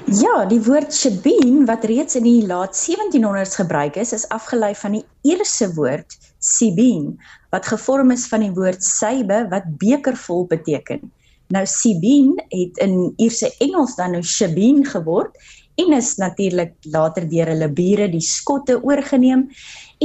Ja, 0.05 0.45
die 0.45 0.61
woord 0.61 0.93
shebeen 0.93 1.65
wat 1.65 1.83
reeds 1.83 2.15
in 2.15 2.23
die 2.23 2.45
laat 2.45 2.75
1700s 2.75 3.55
gebruik 3.55 3.95
is, 3.95 4.13
is 4.13 4.29
afgelei 4.29 4.75
van 4.75 4.91
die 4.91 5.05
Ierse 5.21 5.73
woord 5.73 6.17
sibeen 6.37 7.17
wat 7.49 7.65
gevorm 7.65 8.11
is 8.11 8.27
van 8.27 8.39
die 8.39 8.53
woord 8.53 8.83
sybe 8.83 9.47
wat 9.49 9.63
bekervol 9.77 10.45
beteken. 10.45 11.11
Nou 11.53 11.65
Sibin 11.69 12.33
het 12.49 12.77
in 12.81 13.13
Ierse 13.21 13.51
Engels 13.61 13.95
dan 13.95 14.15
nou 14.15 14.23
Shabin 14.23 14.85
geword 14.85 15.35
en 15.75 15.93
is 15.93 16.15
natuurlik 16.17 16.73
later 16.93 17.27
deur 17.29 17.51
hulle 17.51 17.67
bure 17.69 18.07
die 18.09 18.23
Skotte 18.23 18.79
oorgeneem 18.81 19.43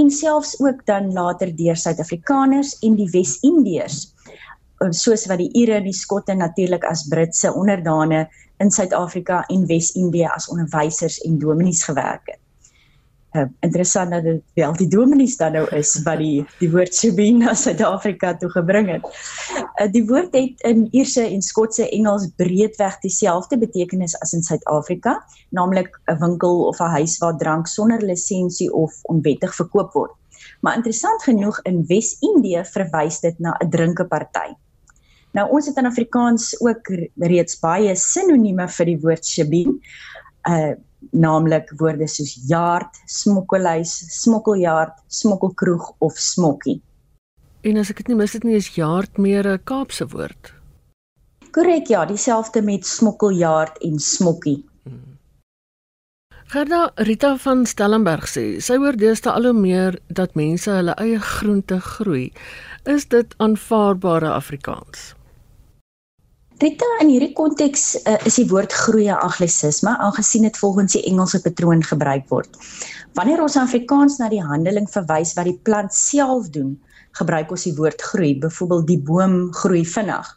en 0.01 0.11
selfs 0.11 0.57
ook 0.61 0.85
dan 0.87 1.13
later 1.13 1.55
deur 1.57 1.79
Suid-Afrikaners 1.79 2.75
en 2.85 2.99
die 2.99 3.09
Wes-Indiërs. 3.15 4.03
Soos 4.91 5.27
wat 5.31 5.41
die 5.41 5.51
Ire 5.63 5.79
en 5.79 5.89
die 5.89 5.97
Skotte 5.97 6.35
natuurlik 6.37 6.85
as 6.85 7.07
Britse 7.09 7.55
onderdane 7.55 8.27
in 8.61 8.71
Suid-Afrika 8.71 9.45
en 9.49 9.67
Wes-Indië 9.71 10.29
as 10.35 10.51
onderwysers 10.53 11.21
en 11.25 11.39
dominees 11.39 11.85
gewerk 11.89 12.35
het 12.35 12.41
uh, 13.33 13.47
interessant 13.61 14.11
dat 14.11 14.23
dit 14.23 14.43
wel 14.55 14.77
die 14.77 14.89
dominees 14.89 15.37
dan 15.37 15.53
nou 15.53 15.65
is 15.77 15.93
wat 16.07 16.19
die 16.19 16.45
die 16.59 16.71
woord 16.71 16.95
Sabine 16.95 17.45
na 17.45 17.55
Suid-Afrika 17.55 18.35
toe 18.41 18.51
gebring 18.51 18.91
het. 18.91 19.07
Uh, 19.55 19.87
die 19.93 20.05
woord 20.07 20.35
het 20.37 20.65
in 20.67 20.87
Ierse 20.91 21.25
en 21.27 21.43
Skotse 21.43 21.89
Engels 21.91 22.29
breedweg 22.37 22.99
dieselfde 23.05 23.59
betekenis 23.59 24.17
as 24.21 24.35
in 24.37 24.43
Suid-Afrika, 24.43 25.19
naamlik 25.51 26.01
'n 26.07 26.19
winkel 26.21 26.67
of 26.67 26.81
'n 26.81 26.95
huis 26.97 27.19
waar 27.19 27.37
drank 27.37 27.67
sonder 27.67 28.03
lisensie 28.03 28.73
of 28.73 28.93
onwettig 29.03 29.55
verkoop 29.55 29.93
word. 29.93 30.13
Maar 30.61 30.77
interessant 30.77 31.23
genoeg 31.23 31.61
in 31.63 31.85
Wes-Indië 31.87 32.65
verwys 32.65 33.21
dit 33.21 33.39
na 33.39 33.57
'n 33.61 33.71
drinkeparty. 33.71 34.55
Nou 35.33 35.49
ons 35.51 35.67
het 35.67 35.77
in 35.77 35.87
Afrikaans 35.87 36.61
ook 36.61 36.91
reeds 37.17 37.59
baie 37.61 37.95
sinonieme 37.95 38.69
vir 38.69 38.87
die 38.87 38.99
woord 38.99 39.27
Sabine. 39.27 39.79
Uh 40.49 40.75
naamlik 41.11 41.73
woorde 41.81 42.09
soos 42.09 42.37
yard, 42.49 43.03
smokkelhuis, 43.07 43.93
smokkeljard, 44.23 44.95
smokkelkroeg 45.09 45.91
of 45.99 46.19
smokkie. 46.19 46.81
En 47.63 47.77
as 47.77 47.91
ek 47.93 48.03
dit 48.03 48.09
nie 48.09 48.21
mis 48.23 48.33
het 48.33 48.45
nie, 48.45 48.57
is 48.57 48.75
yard 48.77 49.19
meer 49.19 49.47
'n 49.47 49.61
Kaapse 49.65 50.07
woord. 50.09 50.55
Korrek, 51.51 51.89
ja, 51.89 52.05
dieselfde 52.07 52.63
met 52.63 52.87
smokkeljard 52.87 53.79
en 53.83 53.99
smokkie. 53.99 54.65
Gerda 56.51 56.91
Rita 56.95 57.37
van 57.37 57.67
Stellenberg 57.67 58.27
sê 58.27 58.43
sy 58.59 58.75
hoor 58.83 58.97
deesdae 58.99 59.33
al 59.33 59.45
hoe 59.45 59.55
meer 59.55 59.99
dat 60.09 60.35
mense 60.35 60.71
hulle 60.71 60.97
eie 60.99 61.21
groente 61.23 61.81
groei. 61.81 62.33
Is 62.85 63.07
dit 63.07 63.35
aanvaarbare 63.39 64.33
Afrikaans? 64.35 65.13
Rita 66.61 66.85
in 67.01 67.09
hierdie 67.09 67.33
konteks 67.33 67.83
uh, 68.05 68.19
is 68.29 68.35
die 68.37 68.45
woord 68.51 68.75
groei 68.77 69.07
'n 69.09 69.23
anglisisme 69.25 69.95
aangesien 70.07 70.43
dit 70.45 70.57
volgens 70.61 70.93
die 70.93 71.01
Engelse 71.09 71.39
patroon 71.41 71.81
gebruik 71.91 72.27
word. 72.29 72.59
Wanneer 73.17 73.41
ons 73.41 73.57
Afrikaans 73.57 74.19
na 74.21 74.29
die 74.29 74.43
handeling 74.45 74.89
verwys 74.93 75.33
wat 75.39 75.49
die 75.49 75.57
plant 75.69 75.95
self 75.97 76.51
doen, 76.53 76.75
gebruik 77.17 77.55
ons 77.57 77.65
die 77.65 77.73
woord 77.79 78.05
groei, 78.11 78.35
byvoorbeeld 78.43 78.87
die 78.91 78.99
boom 79.01 79.39
groei 79.57 79.87
vinnig. 79.89 80.29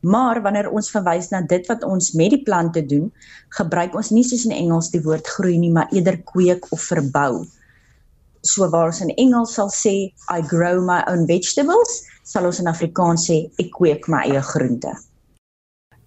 Maar 0.00 0.40
wanneer 0.46 0.70
ons 0.70 0.88
verwys 0.94 1.28
na 1.34 1.42
dit 1.42 1.68
wat 1.68 1.84
ons 1.84 2.14
met 2.16 2.32
die 2.32 2.40
plante 2.48 2.80
doen, 2.94 3.12
gebruik 3.58 3.94
ons 4.00 4.08
nie 4.10 4.24
soos 4.24 4.46
in 4.48 4.56
Engels 4.56 4.88
die 4.94 5.02
woord 5.04 5.28
groei 5.36 5.58
nie, 5.58 5.70
maar 5.70 5.92
eerder 5.92 6.16
kweek 6.32 6.64
of 6.72 6.80
verbou. 6.80 7.44
So 8.40 8.70
waar 8.72 8.88
ons 8.88 9.02
in 9.04 9.12
Engels 9.20 9.52
sal 9.60 9.68
sê 9.68 9.94
I 10.32 10.40
grow 10.40 10.80
my 10.80 11.02
own 11.12 11.28
vegetables, 11.28 12.00
sal 12.24 12.48
ons 12.48 12.64
in 12.64 12.72
Afrikaans 12.72 13.28
sê 13.28 13.42
ek 13.60 13.68
kweek 13.76 14.08
my 14.08 14.24
eie 14.32 14.40
groente. 14.54 14.96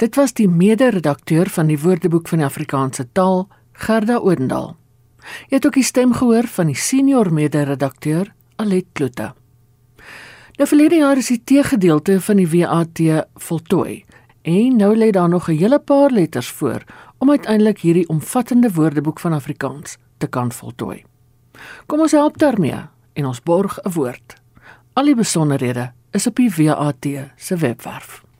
Dit 0.01 0.15
was 0.15 0.31
die 0.33 0.47
mede-redakteur 0.49 1.49
van 1.53 1.67
die 1.69 1.77
Woordeboek 1.77 2.25
van 2.31 2.39
die 2.41 2.45
Afrikaanse 2.47 3.03
taal, 3.13 3.43
Gerda 3.85 4.15
Oendal. 4.17 4.71
Jy 5.51 5.59
het 5.59 5.65
ook 5.67 5.77
die 5.77 5.85
stem 5.85 6.15
gehoor 6.17 6.47
van 6.49 6.71
die 6.71 6.77
senior 6.77 7.29
mede-redakteur, 7.29 8.31
Alet 8.57 8.87
Kloete. 8.97 9.27
Nou 10.57 10.67
verlede 10.71 10.97
jaar 11.03 11.21
is 11.21 11.29
die 11.29 11.37
T-gedeelte 11.45 12.15
van 12.21 12.41
die 12.41 12.47
WAT 12.49 13.01
voltooi 13.45 14.01
en 14.41 14.81
nou 14.81 14.89
lê 14.97 15.11
daar 15.13 15.29
nog 15.29 15.49
'n 15.49 15.57
hele 15.57 15.79
paar 15.79 16.09
letters 16.09 16.49
voor 16.49 16.81
om 17.17 17.29
uiteindelik 17.29 17.79
hierdie 17.79 18.09
omvattende 18.09 18.73
Woordeboek 18.73 19.19
van 19.19 19.33
Afrikaans 19.33 19.97
te 20.17 20.27
kan 20.27 20.51
voltooi. 20.51 21.03
Kom 21.85 21.99
ons 21.99 22.11
help 22.11 22.37
daarmee 22.37 22.81
en 23.13 23.25
ons 23.25 23.43
borg 23.43 23.79
'n 23.83 23.91
woord. 23.91 24.33
Al 24.93 25.05
die 25.05 25.15
besonderhede 25.15 25.91
is 26.11 26.27
op 26.27 26.35
die 26.35 26.51
WAT 26.55 27.07
se 27.35 27.55
webwerf. 27.55 28.30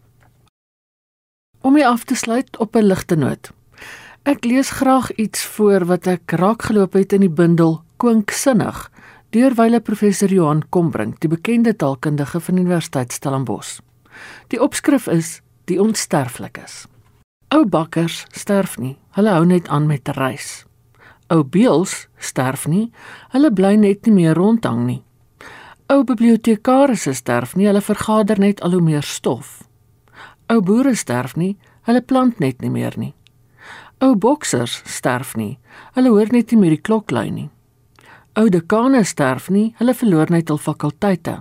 Om 1.62 1.76
hier 1.76 1.88
af 1.88 2.04
te 2.04 2.16
sluit 2.16 2.58
op 2.58 2.76
'n 2.76 2.84
ligte 2.84 3.16
noot. 3.16 3.52
Ek 4.24 4.46
lees 4.46 4.70
graag 4.70 5.12
iets 5.16 5.46
voor 5.46 5.86
wat 5.86 6.08
ek 6.08 6.32
raakgeloop 6.32 6.94
het 6.94 7.14
in 7.14 7.20
die 7.20 7.30
bundel 7.30 7.82
Kwinksinnig 7.98 8.92
deur 9.30 9.54
wyle 9.56 9.80
professor 9.80 10.30
Johan 10.30 10.70
Kombrink, 10.70 11.20
die 11.20 11.30
bekende 11.30 11.76
taalkundige 11.76 12.40
van 12.40 12.58
Universiteit 12.58 13.12
Stellenbosch. 13.12 13.80
Die 14.48 14.62
opskrif 14.62 15.08
is 15.08 15.42
Die 15.66 15.80
onsterflikes. 15.82 16.86
Ou 17.54 17.66
bakkers 17.66 18.26
sterf 18.32 18.78
nie, 18.78 18.98
hulle 19.16 19.30
hou 19.30 19.46
net 19.46 19.68
aan 19.68 19.86
met 19.88 20.10
reis. 20.18 20.66
Ou 21.30 21.44
beels 21.44 22.08
sterf 22.18 22.66
nie, 22.68 22.92
hulle 23.32 23.52
bly 23.54 23.76
net 23.76 24.06
nie 24.06 24.14
meer 24.14 24.36
rondhang 24.36 24.86
nie. 24.86 25.04
Ou 25.88 26.04
bibliotekarisse 26.04 27.14
sterf 27.14 27.56
nie, 27.56 27.70
hulle 27.70 27.82
vergader 27.82 28.40
net 28.40 28.62
al 28.62 28.72
hoe 28.72 28.82
meer 28.82 29.06
stof. 29.08 29.62
Ou 30.52 30.60
boere 30.60 30.92
sterf 31.00 31.38
nie, 31.40 31.56
hulle 31.88 32.02
plant 32.04 32.42
net 32.44 32.60
nie 32.62 32.72
meer 32.74 32.98
nie. 33.00 33.14
Ou 34.04 34.18
boksers 34.20 34.82
sterf 34.90 35.36
nie, 35.40 35.56
hulle 35.96 36.12
hoor 36.12 36.32
net 36.34 36.52
nie 36.52 36.60
meer 36.60 36.76
die 36.76 36.82
klok 36.84 37.14
lui 37.16 37.30
nie. 37.32 37.48
Ou 38.36 38.50
dekane 38.52 39.06
sterf 39.08 39.48
nie, 39.54 39.72
hulle 39.80 39.96
verloor 39.96 40.34
net 40.34 40.52
hul 40.52 40.60
fakulteite. 40.60 41.38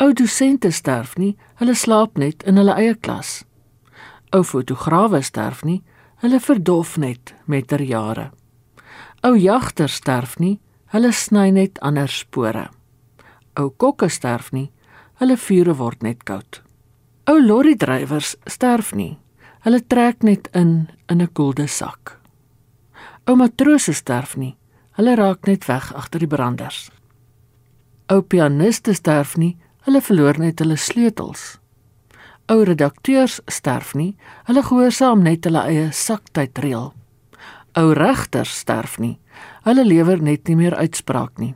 Ou 0.00 0.16
dosente 0.16 0.72
sterf 0.72 1.18
nie, 1.20 1.34
hulle 1.60 1.76
slaap 1.76 2.16
net 2.16 2.46
in 2.48 2.60
hulle 2.60 2.78
eie 2.80 2.96
klas. 2.96 3.42
Ou 4.32 4.46
fotograwe 4.46 5.20
sterf 5.22 5.60
nie, 5.68 5.82
hulle 6.24 6.40
verdof 6.40 6.96
net 6.96 7.34
met 7.44 7.68
ter 7.68 7.84
jare. 7.84 8.30
Ou 9.26 9.36
jagters 9.36 10.00
sterf 10.00 10.38
nie, 10.40 10.56
hulle 10.94 11.12
sny 11.12 11.50
net 11.52 11.80
ander 11.84 12.08
spore. 12.08 12.70
Ou 13.60 13.68
kokke 13.76 14.08
sterf 14.08 14.52
nie, 14.56 14.70
hulle 15.20 15.36
vure 15.36 15.76
word 15.76 16.06
net 16.06 16.24
koud. 16.24 16.61
Ou 17.32 17.40
lorrydrywers 17.40 18.34
sterf 18.44 18.90
nie. 18.92 19.14
Hulle 19.64 19.78
trek 19.88 20.20
net 20.26 20.50
in 20.52 20.90
in 21.08 21.22
'n 21.22 21.32
koelde 21.32 21.66
sak. 21.66 22.20
Ou 23.26 23.36
matrose 23.36 23.92
sterf 23.92 24.36
nie. 24.36 24.56
Hulle 24.96 25.14
raak 25.16 25.46
net 25.46 25.64
weg 25.64 25.92
agter 25.94 26.18
die 26.20 26.26
branders. 26.26 26.90
Ou 28.12 28.20
pianiste 28.20 28.92
sterf 28.94 29.36
nie. 29.36 29.56
Hulle 29.86 30.00
verloor 30.00 30.38
net 30.38 30.58
hulle 30.58 30.76
sleutels. 30.76 31.58
Ou 32.50 32.64
redakteurs 32.64 33.40
sterf 33.46 33.94
nie. 33.94 34.16
Hulle 34.44 34.62
gehoorsaam 34.62 35.22
net 35.22 35.44
hulle 35.44 35.64
eie 35.64 35.88
saktydreël. 35.92 36.92
Ou 37.76 37.92
regters 37.94 38.58
sterf 38.58 38.98
nie. 38.98 39.18
Hulle 39.64 39.84
lewer 39.84 40.22
net 40.22 40.48
nie 40.48 40.56
meer 40.56 40.76
uitspraak 40.76 41.38
nie. 41.38 41.54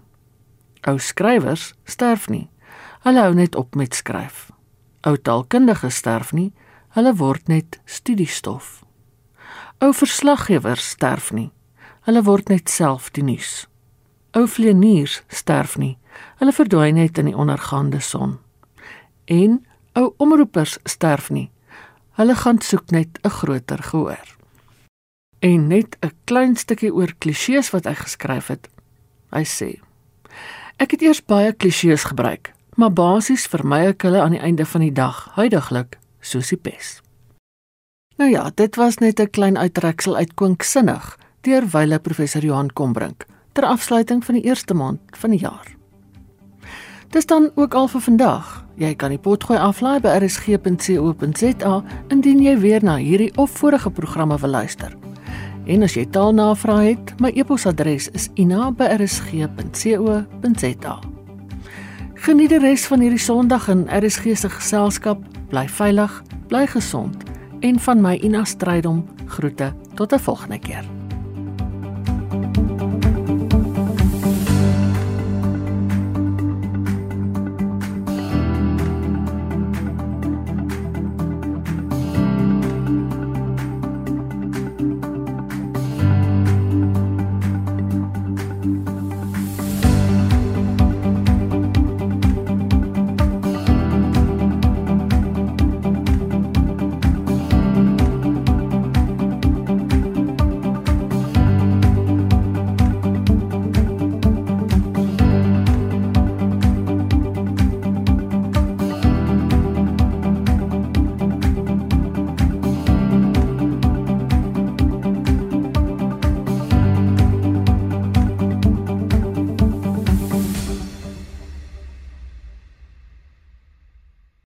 Ou 0.88 0.98
skrywers 0.98 1.74
sterf 1.84 2.28
nie. 2.28 2.48
Hulle 3.04 3.20
hou 3.20 3.34
net 3.34 3.54
op 3.54 3.74
met 3.74 3.94
skryf. 3.94 4.55
Ou 5.06 5.16
taalkundiges 5.16 6.00
sterf 6.02 6.32
nie. 6.34 6.50
Hulle 6.96 7.12
word 7.14 7.48
net 7.48 7.78
studiestof. 7.84 8.82
Ou 9.84 9.92
verslaggewers 9.94 10.90
sterf 10.96 11.30
nie. 11.30 11.50
Hulle 12.08 12.22
word 12.26 12.50
net 12.50 12.70
self 12.72 13.10
die 13.14 13.22
nuus. 13.22 13.66
Ou 14.34 14.46
vleeniers 14.50 15.20
sterf 15.28 15.76
nie. 15.78 15.94
Hulle 16.40 16.54
verdwyn 16.56 16.98
net 16.98 17.18
in 17.18 17.30
die 17.30 17.36
ondergaande 17.36 18.00
son. 18.00 18.38
En 19.26 19.60
ou 19.96 20.12
omroepers 20.22 20.78
sterf 20.88 21.30
nie. 21.30 21.50
Hulle 22.16 22.34
gaan 22.34 22.60
soek 22.60 22.90
net 22.90 23.18
'n 23.22 23.30
groter 23.30 23.82
gehoor. 23.82 24.26
En 25.40 25.68
net 25.68 25.96
'n 26.00 26.12
klein 26.24 26.56
stukkie 26.56 26.94
oor 26.94 27.12
klisjées 27.18 27.70
wat 27.70 27.84
hy 27.84 27.94
geskryf 27.94 28.46
het. 28.46 28.68
Hy 29.30 29.44
sê: 29.44 29.80
Ek 30.78 30.90
het 30.90 31.02
eers 31.02 31.24
baie 31.24 31.52
klisjées 31.52 32.04
gebruik, 32.04 32.55
maar 32.76 32.92
basies 32.92 33.46
vermy 33.50 33.86
ek 33.90 34.02
hulle 34.06 34.20
aan 34.22 34.36
die 34.36 34.44
einde 34.44 34.66
van 34.66 34.80
die 34.80 34.92
dag, 34.92 35.28
huidigelik, 35.34 35.98
soos 36.20 36.48
die 36.52 36.60
pes. 36.60 37.00
Nou 38.16 38.30
ja, 38.30 38.50
dit 38.54 38.76
was 38.76 38.98
net 38.98 39.20
'n 39.20 39.30
klein 39.30 39.58
uittreksel 39.58 40.16
uit 40.16 40.34
Kwinksinnig 40.34 41.18
deur 41.40 41.64
wyle 41.72 41.98
professor 41.98 42.42
Johan 42.42 42.72
Kombrink 42.72 43.26
ter 43.52 43.64
afsluiting 43.64 44.24
van 44.24 44.34
die 44.34 44.44
eerste 44.44 44.74
maand 44.74 45.00
van 45.10 45.30
die 45.30 45.40
jaar. 45.40 45.76
Dis 47.08 47.26
dan 47.26 47.50
ook 47.54 47.74
al 47.74 47.88
vir 47.88 48.00
vandag. 48.00 48.64
Jy 48.74 48.94
kan 48.94 49.10
die 49.10 49.18
potgooi 49.18 49.58
aflaai 49.58 50.00
by 50.00 50.08
rsg.co.za 50.08 51.82
indien 52.08 52.42
jy 52.42 52.58
weer 52.58 52.84
na 52.84 52.96
hierdie 52.96 53.36
of 53.36 53.50
vorige 53.50 53.90
programme 53.90 54.38
wil 54.38 54.50
luister. 54.50 54.96
En 55.66 55.82
as 55.82 55.94
jy 55.94 56.06
taalnavrae 56.06 56.88
het, 56.88 57.20
my 57.20 57.30
e-posadres 57.34 58.08
is 58.08 58.28
ina@rsg.co.za. 58.34 61.15
Geniet 62.26 62.50
die 62.50 62.58
res 62.58 62.88
van 62.90 63.04
hierdie 63.04 63.22
Sondag 63.22 63.68
in 63.70 63.84
RSG 63.86 64.32
se 64.34 64.48
geselskap. 64.50 65.20
Bly 65.52 65.68
veilig, 65.70 66.10
bly 66.50 66.64
gesond 66.66 67.22
en 67.62 67.78
van 67.86 68.02
my 68.02 68.16
Ina 68.18 68.42
Strydom 68.42 69.04
groete 69.38 69.70
tot 69.94 70.12
'n 70.12 70.18
volgende 70.18 70.58
keer. 70.58 70.95